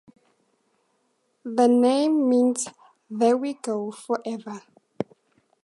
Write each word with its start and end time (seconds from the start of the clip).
The 1.45 1.67
name 1.67 2.27
means 2.27 2.67
"there 3.07 3.37
we 3.37 3.53
go 3.53 3.91
forever". 3.91 4.63